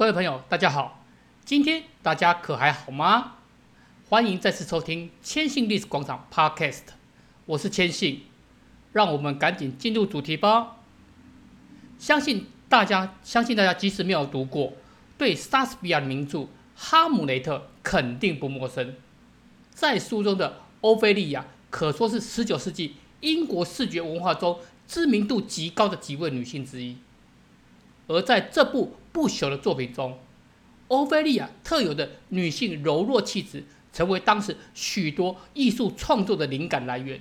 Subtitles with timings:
[0.00, 1.04] 各位朋友，大家好，
[1.44, 3.34] 今天大家可还好吗？
[4.08, 6.84] 欢迎再次收听千信历史广场 Podcast，
[7.44, 8.22] 我是千信，
[8.94, 10.78] 让我们赶紧进入主题吧。
[11.98, 14.72] 相信大家，相信大家即使没有读过，
[15.18, 16.38] 对莎士比亚的名著
[16.74, 18.96] 《哈姆雷特》肯定不陌生。
[19.68, 26.96] 在书中的欧菲利亚可说是十九世纪英国视觉文化中知名度极高的几位女性之一，
[28.06, 30.18] 而在这部不朽的作品中，
[30.88, 37.20] 欧菲利亚特有的女性柔弱气质，成为当时许多艺术创作的灵感来源。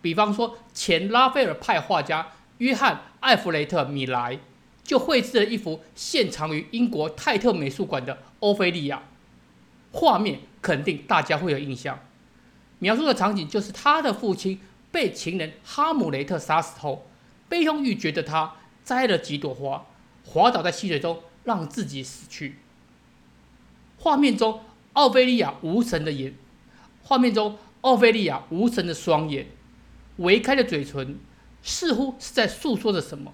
[0.00, 4.38] 比方说，前拉斐尔派画家约翰·艾弗雷特·米莱
[4.84, 9.02] 就绘制了一幅现藏于英国泰特美术馆的欧菲利亚，
[9.92, 11.98] 画面肯定大家会有印象。
[12.78, 14.60] 描述的场景就是他的父亲
[14.92, 17.08] 被情人哈姆雷特杀死后，
[17.48, 19.84] 悲痛欲绝的他摘了几朵花。
[20.30, 22.56] 滑倒在溪水中，让自己死去。
[23.98, 24.60] 画面中，
[24.92, 26.32] 奥菲利亚无神的眼；
[27.02, 29.46] 画面中，奥菲利亚无神的双眼，
[30.18, 31.18] 微开的嘴唇，
[31.62, 33.32] 似乎是在诉说着什么。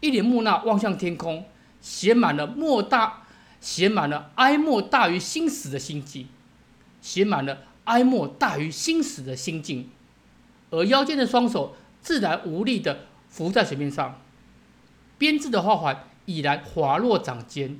[0.00, 1.44] 一脸木讷望向天空，
[1.82, 3.24] 写满了莫大，
[3.60, 6.28] 写满了哀莫大于心死的心境，
[7.02, 9.90] 写满了哀莫大于心死的心境。
[10.70, 14.18] 而腰间的双手自然无力地浮在水面上。
[15.18, 17.78] 编织的花环已然滑落掌间，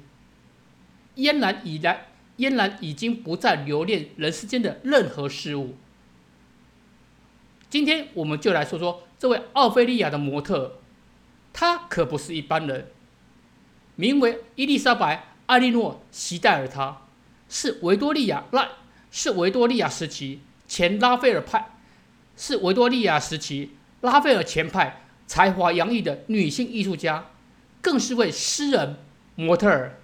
[1.15, 2.07] 嫣然已然
[2.37, 5.77] 嫣然已经不再留恋人世间的任何事物。
[7.69, 10.79] 今天我们就来说说这位奥菲利亚的模特，
[11.53, 12.89] 她可不是一般人，
[13.97, 17.03] 名为伊丽莎白·艾莉诺·席戴尔，她
[17.49, 18.69] 是维多利亚拉
[19.11, 21.71] 是维多利亚时期前拉斐尔派，
[22.37, 25.03] 是维多利亚时期拉斐尔前派。
[25.27, 27.27] 才华洋溢的女性艺术家，
[27.83, 28.97] 更是位诗人、
[29.35, 29.99] 模特儿。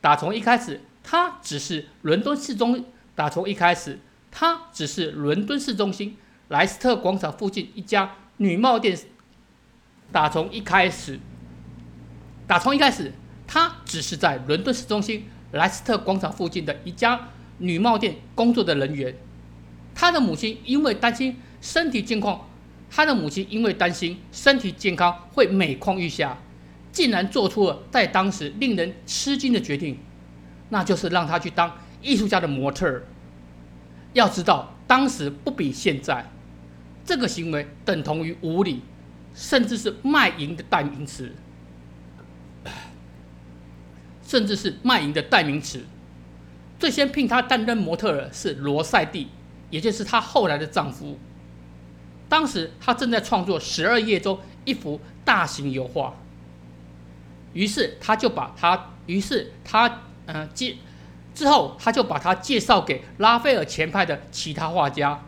[0.00, 2.84] 打从一开始，她只是伦敦市中。
[3.14, 3.98] 打从一开始，
[4.30, 6.16] 她只是伦敦市中心
[6.48, 8.96] 莱斯特广场附近一家女帽店。
[10.10, 11.20] 打从一开始，
[12.46, 13.12] 打从一开始，
[13.46, 17.28] 她只是在伦敦市中心莱斯特广场附近的一家
[17.58, 19.14] 女帽店工作的人员。
[19.94, 22.47] 她的母亲因为担心身体健况。
[22.90, 26.36] 他的母亲因为担心身体健康会每况愈下，
[26.90, 29.98] 竟然做出了在当时令人吃惊的决定，
[30.70, 33.04] 那就是让他去当艺术家的模特儿。
[34.14, 36.28] 要知道，当时不比现在，
[37.04, 38.82] 这个行为等同于无礼，
[39.34, 41.34] 甚至是卖淫的代名词，
[44.26, 45.84] 甚至是卖淫的代名词。
[46.78, 49.28] 最先聘他担任模特儿是罗塞蒂，
[49.68, 51.18] 也就是他后来的丈夫。
[52.28, 56.14] 当时他正在创作十二页中一幅大型油画，
[57.54, 59.86] 于是他就把他，于是他，
[60.26, 60.76] 嗯、呃，介
[61.34, 65.22] 之后他就把他介绍给拉斐尔前派的其他画家，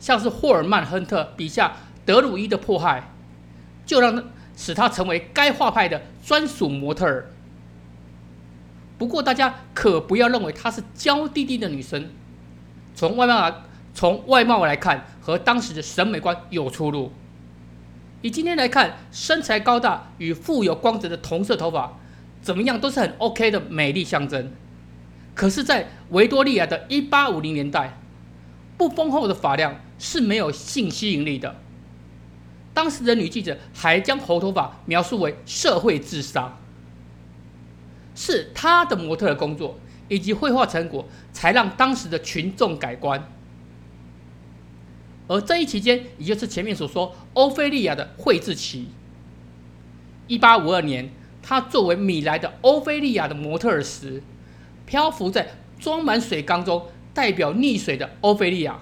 [0.00, 1.76] 像是霍尔曼·亨特笔下
[2.06, 3.10] 德鲁伊的迫害，
[3.84, 4.24] 就让
[4.56, 7.30] 使他成为该画派的专属模特儿。
[8.96, 12.10] 不过大家可不要认为她是娇滴滴的女生，
[12.94, 13.54] 从外貌来。
[13.94, 17.12] 从外貌来看，和当时的审美观有出入。
[18.22, 21.98] 以今天来看，身材高大与富有光泽的同色头发，
[22.40, 24.50] 怎么样都是很 OK 的美丽象征。
[25.34, 27.98] 可是，在维多利亚的1850年代，
[28.78, 31.56] 不丰厚的发量是没有性吸引力的。
[32.72, 36.56] 当时的女记者还将红头发描述为社会自杀。
[38.14, 39.78] 是她的模特的工作
[40.08, 43.30] 以及绘画成果，才让当时的群众改观。
[45.28, 48.88] 而这一期间，也就是前面所说欧菲利亚的绘制期。
[50.26, 51.10] 一八五二年，
[51.42, 54.22] 他作为米莱的欧菲利亚的模特时，
[54.86, 58.78] 漂浮在装满水缸中，代表溺水的欧菲利亚。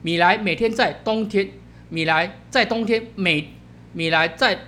[0.00, 1.50] 米莱每天在冬天，
[1.90, 3.52] 米莱在冬天每
[3.92, 4.60] 米莱在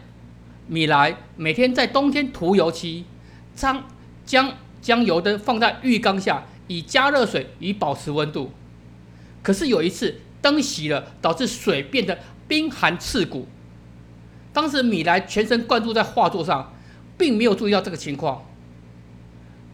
[0.67, 3.07] 米莱每天在冬天涂油漆，
[3.55, 3.85] 将
[4.27, 8.53] 将将油灯放在浴缸下，以加热水以保持温度。
[9.43, 10.21] 可是有一次。
[10.43, 13.49] 灯熄了，导致水变得冰寒刺骨。
[14.53, 16.75] 当时米莱全神贯注在画作上，
[17.17, 18.45] 并没有注意到这个情况，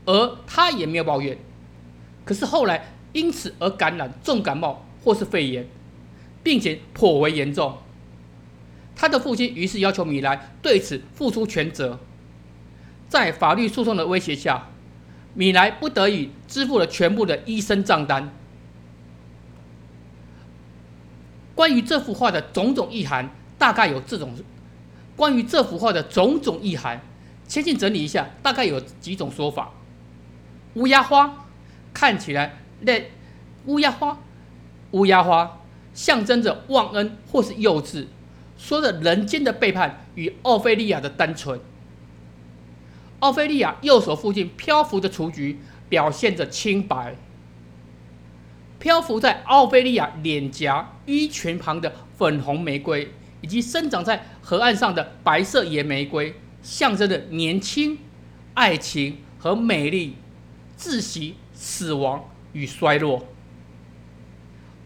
[0.04, 1.36] 而他也没有抱怨。
[2.24, 5.66] 可是后来因此而感染重感冒或是肺炎，
[6.42, 7.78] 并且颇为严重。
[8.94, 11.98] 他的父亲于是要求米莱对此付出全责。
[13.08, 14.68] 在法律诉讼的威胁下，
[15.34, 18.32] 米莱不得已支付了全部的医生账单。
[21.58, 23.28] 关于这幅画的种种意涵，
[23.58, 24.32] 大概有这种，
[25.16, 27.00] 关于这幅画的种种意涵，
[27.48, 29.72] 千信整理一下，大概有几种说法。
[30.74, 31.48] 乌鸦花
[31.92, 33.10] 看起来那
[33.66, 34.16] 乌鸦花，
[34.92, 35.58] 乌鸦花
[35.92, 38.06] 象征着忘恩或是幼稚，
[38.56, 41.58] 说着人间的背叛与奥菲利亚的单纯。
[43.18, 45.58] 奥菲利亚右手附近漂浮的雏菊，
[45.88, 47.16] 表现着清白。
[48.88, 53.12] 漂浮在奥菲利亚脸颊衣裙旁的粉红玫瑰，
[53.42, 57.98] 以及生长在河岸上的白色野玫瑰，象征着年轻、
[58.54, 60.16] 爱情和美丽，
[60.78, 63.26] 窒息、死亡与衰落。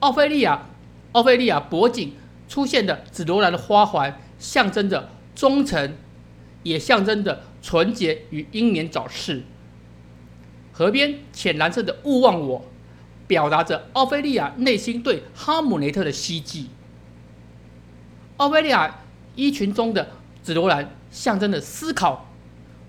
[0.01, 0.67] 奥菲利亚，
[1.13, 2.15] 奥菲利亚脖颈
[2.49, 5.97] 出现的紫罗兰的花环，象征着忠诚，
[6.65, 9.45] 也象征着纯洁与英年早逝。
[10.73, 12.65] 河边浅蓝色的勿忘我。
[13.33, 16.69] 表达着奥菲利亚内心对哈姆雷特的希冀。
[18.37, 19.01] 奥菲利亚
[19.35, 20.11] 衣裙中的
[20.43, 22.29] 紫罗兰象征着思考，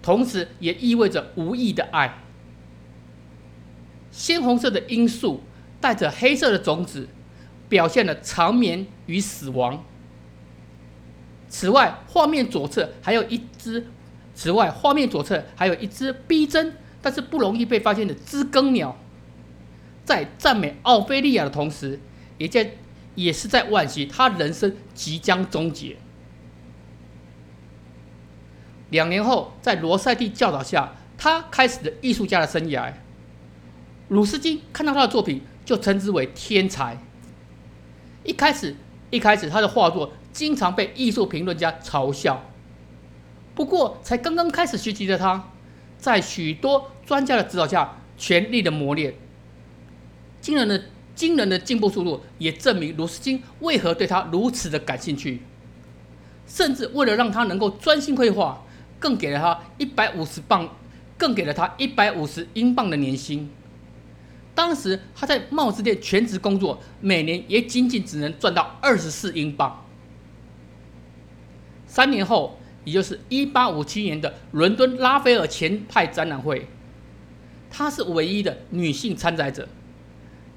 [0.01, 2.19] 同时也意味着无意的爱。
[4.11, 5.41] 鲜红色的罂粟
[5.79, 7.07] 带着黑色的种子，
[7.69, 9.81] 表现了长眠与死亡。
[11.47, 13.87] 此外，画面左侧还有一只，
[14.35, 18.97] 此外，画面左侧还有一只逼真但是不容易被发现的知更鸟。
[20.03, 21.99] 在赞美奥菲利亚的同时，
[22.37, 22.71] 也在
[23.15, 25.97] 也是在惋惜他人生即将终结。
[28.89, 32.93] 两年后，在罗塞蒂教导下，他开始了艺术家的生涯。
[34.09, 36.97] 鲁斯金看到他的作品，就称之为天才。
[38.23, 38.75] 一开始，
[39.09, 42.43] 一开始他的画作经常被艺术评论家嘲笑。
[43.55, 45.49] 不过，才刚刚开始学习的他，
[45.97, 49.15] 在许多专家的指导下，全力的磨练。
[50.43, 50.83] 惊人的
[51.15, 55.41] 惊人的进步速度，也证明鲁斯金为何对他如此的感兴趣，
[56.45, 58.61] 甚至为了让他能够专心绘画，
[58.99, 60.67] 更给了他一百五十镑，
[61.17, 63.49] 更给了他一百五十英镑的年薪。
[64.53, 69.85] 当时他在帽子店全职工作，每年也仅仅只能赚到二十四英镑。
[71.87, 76.67] 三年后，也就是一八五七年的伦敦拉斐尔前派展览会，
[77.69, 79.69] 她是唯一的女性参赛者。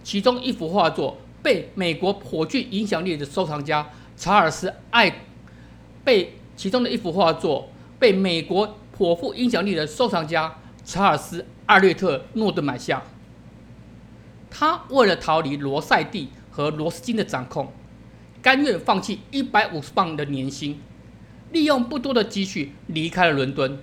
[0.07, 5.13] 其中一幅画作被美国颇具影响力的收藏家查尔斯艾
[6.05, 7.69] 被其中的一幅画作
[7.99, 13.03] 被美国颇富影响力的收藏家查尔斯艾略特诺顿买下。
[14.49, 17.73] 他为了逃离罗塞蒂和罗斯金的掌控，
[18.41, 20.81] 甘愿放弃一百五十镑的年薪，
[21.51, 23.77] 利用不多的积蓄离开了伦敦，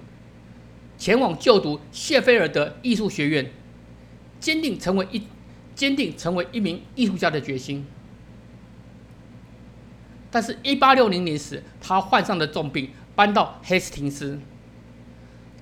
[0.98, 3.52] 前往就读谢菲尔德艺术学院，
[4.40, 5.24] 坚定成为一。
[5.76, 7.86] 坚定成为一名艺术家的决心，
[10.30, 14.40] 但是1860年时，他患上了重病，搬到黑斯廷斯。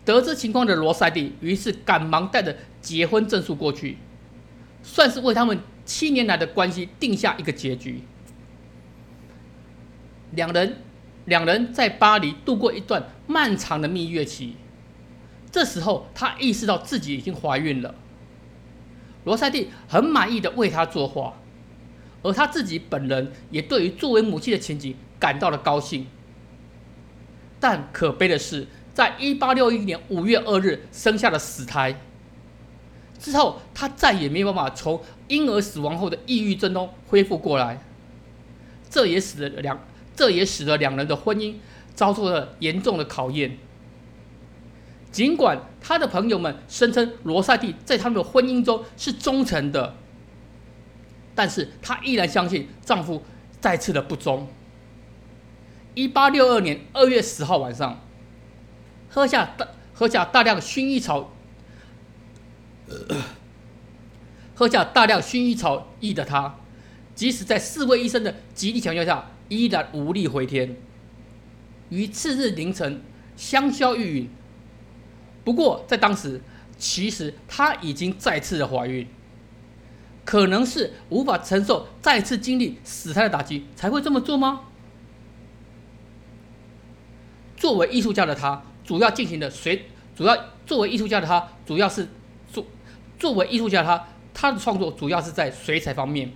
[0.04, 3.98] 得知情况的罗塞蒂于是赶忙带着结婚证书过去，
[4.82, 8.02] 算是为他们七年来的关系定下一个结局。
[10.32, 10.78] 两人
[11.26, 14.56] 两人在巴黎度过一段漫长的蜜月期，
[15.52, 17.94] 这时候他意识到自己已经怀孕了。
[19.24, 21.34] 罗塞蒂很满意的为他作画，
[22.24, 26.08] 而他自己本人也对于作为母亲的情景感到了高兴。
[27.60, 32.02] 但可悲的是，在一八六一年五月二日生下了死胎。
[33.20, 37.80] 之后，他再也没办法从婴儿死亡后的抑郁症中恢复过来。
[38.90, 39.80] 这也使得两，
[40.16, 41.54] 这也使得两人的婚姻
[41.94, 43.60] 遭受了严重的考验。
[45.12, 49.96] 尽管他的朋友们声称罗塞蒂在他们的婚姻中是忠诚的，
[51.36, 53.22] 但是她依然相信丈夫
[53.60, 54.48] 再次的不忠。
[55.94, 58.00] 一八六二年二月十号晚上，
[59.10, 61.34] 喝下大喝下大量薰衣草，
[64.56, 66.56] 喝下大量薰衣草液的她，
[67.14, 70.78] 即使在四位医生的极力强调下，依然无力回天。
[71.90, 73.02] 于次日凌晨
[73.36, 74.28] 香消玉殒。
[75.44, 76.40] 不过，在当时，
[76.78, 79.08] 其实她已经再次的怀孕，
[80.24, 84.62] 可能是无法承受再次经历死胎的打击，才会这么做吗？
[87.58, 92.08] 作为艺术家的她，主要进行的水，主要作为艺术家的她，主要是
[92.52, 92.66] 作
[93.18, 96.32] 作为艺术家的她，她的创作主要是在水彩方面。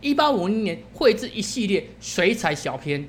[0.00, 3.06] 一八五零年，绘制一系列水彩小片，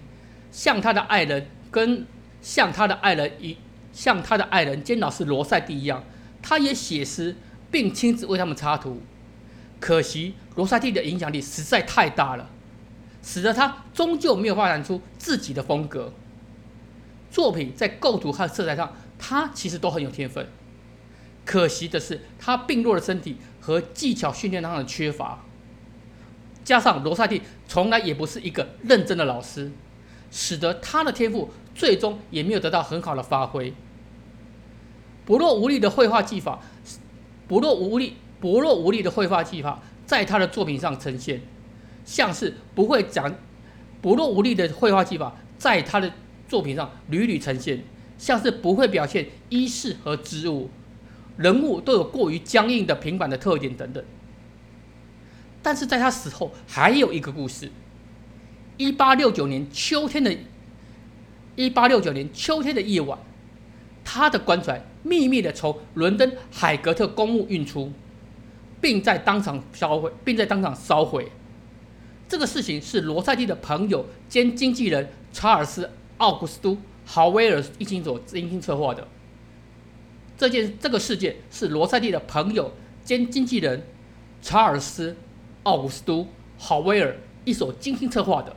[0.52, 2.06] 向他的爱人跟
[2.42, 3.56] 向他的爱人一。
[3.94, 6.04] 像他的爱人兼老师罗塞蒂一样，
[6.42, 7.36] 他也写诗，
[7.70, 9.02] 并亲自为他们插图。
[9.80, 12.50] 可惜罗塞蒂的影响力实在太大了，
[13.24, 16.14] 使得他终究没有发展出自己的风格。
[17.30, 20.48] 作品在构图和色彩上，他其实都很有天分。
[21.44, 25.44] 可惜的是，他病弱的身体和技巧训练上的缺乏，
[26.64, 29.72] 加上罗塞蒂从来也不是一个认真的老师，
[30.30, 33.74] 使得他的天赋最终也没有得到很好的发挥。
[35.26, 36.60] 薄弱无力的绘画技法，
[37.48, 41.42] 薄弱无力、薄弱无力的绘画技法，在他的作品上呈现，
[42.04, 43.34] 像是不会讲
[44.02, 46.12] 薄弱无力的绘画技法，在他的
[46.48, 47.84] 作品上屡屡呈现，
[48.18, 50.70] 像是不会表现衣饰和织物。
[51.38, 54.04] 人物都有过于僵硬的平板的特点等等，
[55.62, 57.72] 但是在他死后还有一个故事。
[58.78, 60.36] 一八六九年秋天的，
[61.66, 63.20] 一八六九年秋天的夜晚，
[64.04, 67.92] 他的棺材秘密的从伦敦海格特公墓运出，
[68.82, 71.32] 并在当场烧毁，并在当场烧毁。
[72.28, 75.84] 这个事情是罗塞蒂的朋友兼经纪人查尔斯·
[76.18, 76.72] 奥古斯都·
[77.06, 79.08] 豪威尔一心所精心策划的。
[80.38, 82.72] 这件这个事件是罗塞蒂的朋友
[83.04, 83.84] 兼经纪人
[84.42, 85.12] 查尔斯·
[85.64, 86.24] 奥古斯都·
[86.58, 87.16] 豪威尔
[87.46, 88.56] 一手精心策划的。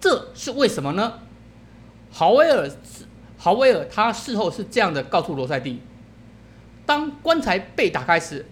[0.00, 1.20] 这是为什么呢？
[2.10, 2.70] 豪威尔
[3.36, 5.80] 豪威尔他事后是这样的告诉罗塞蒂：
[6.84, 8.46] 当棺材被打开时，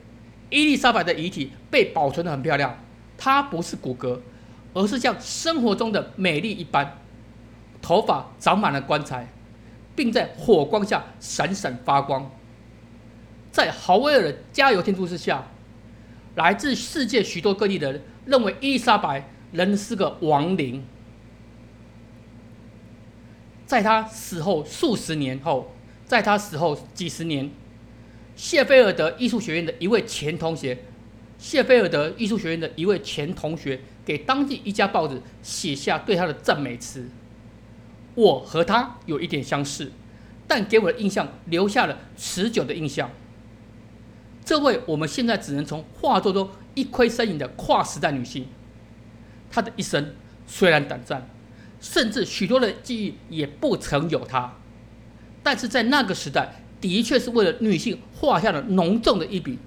[0.51, 2.79] 伊丽莎白的遗体被保存得很漂亮，
[3.17, 4.21] 她不是骨骼，
[4.75, 6.99] 而是像生活中的美丽一般，
[7.81, 9.29] 头发长满了棺材。
[9.97, 12.31] 并在火光下闪闪发光。
[13.51, 15.43] 在豪威尔的加油添醋之下，
[16.35, 20.85] 来自世界许多各地的人认为伊丽莎白仍是个亡灵。
[23.67, 25.75] 在他死后数十年后，
[26.07, 27.51] 在他死后几十年，
[28.37, 30.79] 谢菲尔德艺术学院的一位前同学，
[31.37, 37.09] 谢菲尔德艺术学院的一位前同学，给当地一家报纸写下对他的赞美词。
[38.15, 39.91] 我和他有一点相似，
[40.47, 43.11] 但给我的印象留下了持久的印象。
[44.45, 48.47] 这位我们现在只能从画作中一窥身影的跨时代女性，
[49.51, 50.15] 她的一生
[50.47, 51.29] 虽然短暂，
[51.81, 54.55] 甚至许多的记忆也不曾有她，
[55.43, 59.59] 但是在那个时代，的确是为了女性画下了浓重的一笔。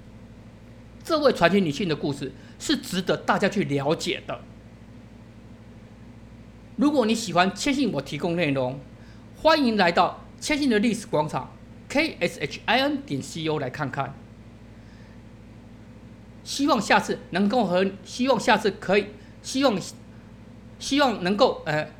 [1.02, 4.40] 这位传奇女性的故事是值得大家去了解的。
[6.76, 8.78] 如果你喜欢谦信我提供内容，
[9.36, 11.54] 欢迎来到谦信的历史广场
[11.88, 14.14] k s h i n 点 c o 来看看。
[16.42, 19.06] 希望下次能够和，希望下次可以，
[19.42, 19.78] 希望
[20.78, 21.90] 希望能够呃，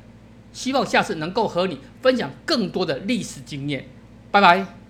[0.51, 3.85] 希望下次能够和你分享更多的历史经验。
[4.31, 4.80] 拜拜。